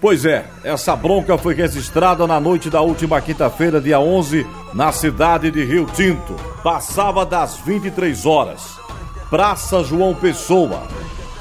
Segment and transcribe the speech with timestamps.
[0.00, 5.50] Pois é, essa bronca foi registrada na noite da última quinta-feira, dia 11, na cidade
[5.50, 6.34] de Rio Tinto.
[6.62, 8.78] Passava das 23 horas.
[9.28, 10.84] Praça João Pessoa.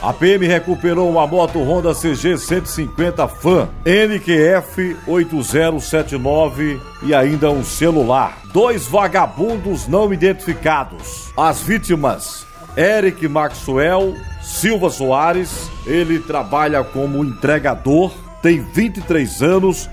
[0.01, 8.39] A PM recuperou uma moto Honda CG 150 Fan NQF 8079 e ainda um celular.
[8.51, 11.31] Dois vagabundos não identificados.
[11.37, 12.45] As vítimas:
[12.75, 18.11] Eric Maxwell Silva Soares, ele trabalha como entregador
[18.47, 19.89] tem 23 anos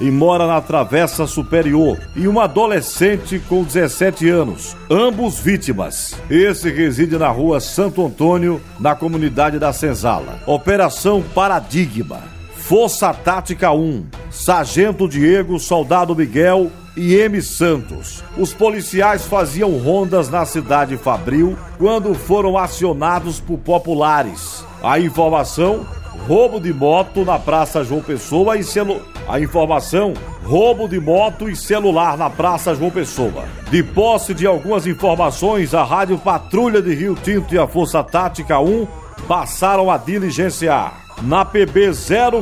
[0.00, 6.16] e mora na Travessa Superior, e um adolescente com 17 anos, ambos vítimas.
[6.30, 10.40] Esse reside na rua Santo Antônio, na comunidade da Senzala.
[10.46, 12.22] Operação Paradigma.
[12.56, 17.42] Força Tática 1, Sargento Diego, Soldado Miguel e M.
[17.42, 18.24] Santos.
[18.38, 24.64] Os policiais faziam rondas na cidade Fabril quando foram acionados por populares.
[24.82, 25.86] A informação
[26.26, 29.00] roubo de moto na Praça João Pessoa e celu...
[29.28, 33.44] A informação: roubo de moto e celular na Praça João Pessoa.
[33.70, 38.58] De posse de algumas informações, a Rádio Patrulha de Rio Tinto e a Força Tática
[38.58, 38.86] 1
[39.26, 41.04] passaram a diligenciar.
[41.22, 41.90] Na PB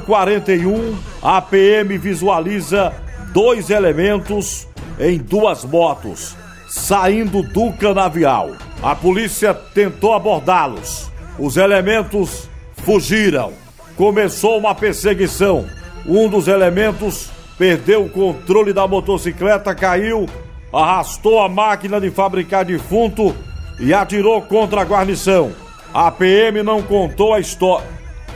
[0.04, 2.92] 041, a PM visualiza
[3.32, 4.68] dois elementos
[5.00, 6.36] em duas motos
[6.68, 8.52] saindo do canavial.
[8.82, 11.10] A polícia tentou abordá-los.
[11.38, 12.48] Os elementos
[12.86, 13.52] fugiram
[13.96, 15.66] começou uma perseguição.
[16.06, 20.28] Um dos elementos perdeu o controle da motocicleta, caiu,
[20.72, 23.34] arrastou a máquina de fabricar defunto
[23.80, 25.50] e atirou contra a guarnição.
[25.92, 27.88] A PM não contou a história.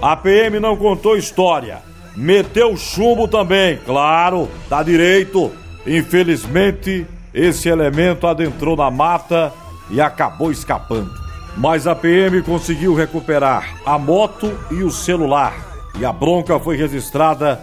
[0.02, 1.78] A PM não contou história.
[2.16, 5.52] Meteu chumbo também, claro, tá direito.
[5.86, 9.52] Infelizmente, esse elemento adentrou na mata
[9.90, 11.29] e acabou escapando.
[11.56, 15.54] Mas a PM conseguiu recuperar a moto e o celular.
[15.98, 17.60] E a bronca foi registrada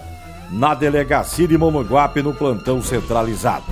[0.52, 3.66] na delegacia de Mamanguape no plantão centralizado.